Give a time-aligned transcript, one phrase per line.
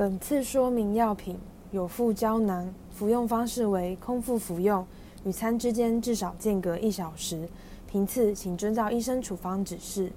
[0.00, 1.38] 本次说明药品
[1.72, 4.82] 有附胶囊，服用方式为空腹服用，
[5.24, 7.46] 与餐之间至少间隔一小时。
[7.86, 10.10] 频次请遵照医生处方指示。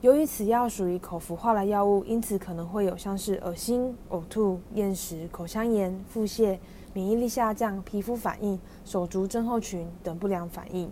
[0.00, 6.56] 由于此药属于口服化疗药物，因此可能会有像是恶心、呕吐、厌食、口腔炎、腹泻、
[6.92, 10.88] 免疫力下降、皮肤反应、手足症候群等不良反应。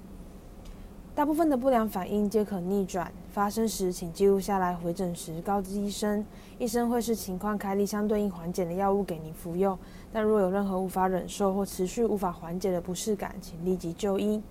[1.15, 6.27] 大部分的不良反应皆可逆转，发生时请记录下来，回诊时告知医生，
[6.59, 9.79] 医生会视情况开立相对应缓解的药物给您服用。
[10.13, 14.43] 但若有任何无法忍受或持续无法缓解的不适感，请立即就医。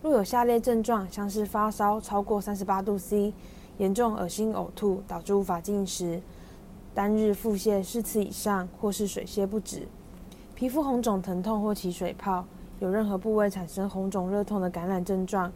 [0.00, 3.34] 若有下列症状，像是发烧超过三十八度 C，
[3.78, 6.22] 严重恶心呕吐导致无法进食，
[6.94, 9.88] 单日腹泻四次以上或是水泻不止，
[10.54, 12.44] 皮肤红肿疼痛或起水泡，
[12.78, 15.50] 有任何部位产生红肿热痛的感染症状。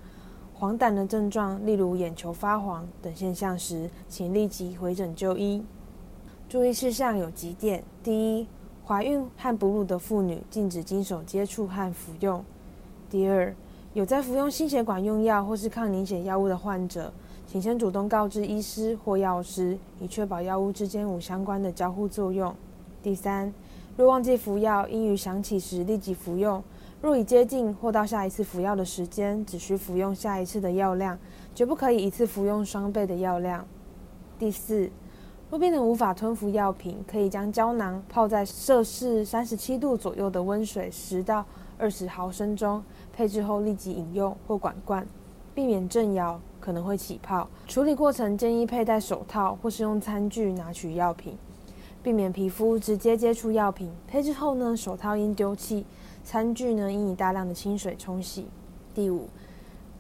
[0.60, 5.64] 黄疸的症状，例如眼球发黄等现象时，请立即回诊就医。
[6.50, 8.46] 注意事项有几点：第一，
[8.86, 12.42] 怀孕和哺乳的妇女禁止经手接触和服用；
[13.08, 13.54] 第二，
[13.94, 17.10] 有在服用心血管用药或是抗凝血药物的患者，
[17.46, 22.52] 请先主动告知医师或药师，以确保药物之间无相关的交互作用；
[23.02, 23.50] 第三，
[23.96, 26.62] 若忘记服药，应于想起时立即服用。
[27.02, 31.18] 若已接近或到下一次服药的时间，只需服用下一次的药量，
[31.54, 33.66] 绝不可以一次服用双倍的药量。
[34.38, 34.90] 第四，
[35.48, 41.42] 若病人无法吞服药品，可以将胶囊泡在摄氏三十七度左右的温水十到
[41.78, 45.06] 二十毫升中，配置后立即饮用或管灌，
[45.54, 47.48] 避免震摇，可能会起泡。
[47.66, 51.38] 处理过程建议佩戴手套或是用餐具拿取药品，
[52.02, 53.90] 避免皮肤直接接触药品。
[54.06, 55.84] 配置后呢，手套应丢弃。
[56.22, 58.46] 餐具呢，应以大量的清水冲洗。
[58.94, 59.26] 第五，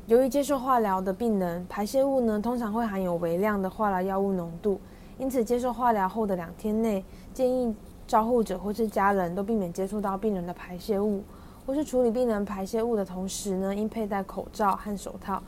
[0.06, 4.78] 由于接受化疗的病人排泄物呢，通常会含有微量的化疗药物浓度，
[5.18, 7.74] 因此接受化疗后的两天内，建议
[8.06, 11.22] 照护者或是家人都避免接触到病人的排泄物，
[11.64, 15.42] 或是处理病人排泄物的同时呢，应佩戴口罩和手套。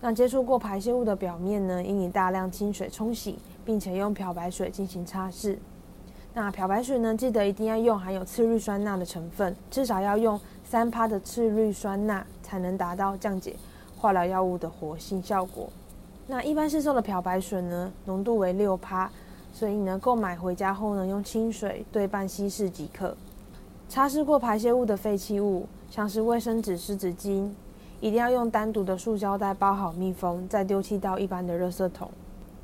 [0.00, 5.58] 那接触过排泄物的表面呢，应以大量清水冲洗，并且用漂白水进行擦拭。
[6.36, 13.54] 那漂白水呢，记得一定要用含有次氯酸钠的成分，至少要用三趴的次氯酸钠，才能达到降解
[13.96, 15.68] 化疗药物的活性效果。
[16.26, 19.08] 那一般市售的漂白水呢，浓度为六趴，
[19.52, 23.16] 所以呢，购买回家后呢，用清水对半稀释即可。
[23.88, 27.48] 擦拭过排泄物的废弃物，像是卫生纸、湿纸巾，
[28.00, 32.10] 一定要用单独的塑胶袋包好密封，再丢弃到一般的垃圾桶。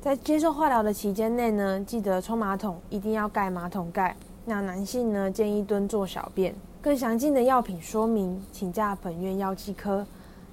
[0.01, 4.15] 在接受化疗的期间内呢，记得冲马桶一定要盖马桶盖。
[4.45, 6.55] 那男性呢，建议蹲坐小便。
[6.81, 10.03] 更详尽的药品说明，请假本院药剂科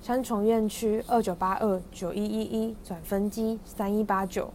[0.02, 4.52] 三重院区二九八二九一一一转分机三一八九，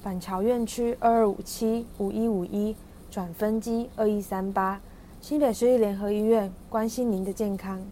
[0.00, 2.76] 板桥院区二二五七五一五一
[3.10, 4.80] 转分机二一三八，
[5.20, 7.84] 新北市立联合医院关心您的健康。